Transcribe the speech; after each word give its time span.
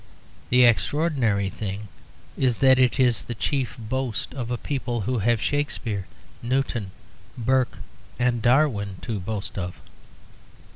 The 0.49 0.63
extraordinary 0.63 1.47
thing 1.47 1.87
is, 2.35 2.57
that 2.57 2.79
it 2.79 2.99
is 2.99 3.21
the 3.21 3.35
chief 3.35 3.75
boast 3.77 4.33
of 4.33 4.49
a 4.49 4.57
people 4.57 5.01
who 5.01 5.19
have 5.19 5.39
Shakespeare, 5.39 6.07
Newton, 6.41 6.89
Burke, 7.37 7.77
and 8.17 8.41
Darwin 8.41 8.95
to 9.03 9.19
boast 9.19 9.59
of. 9.59 9.75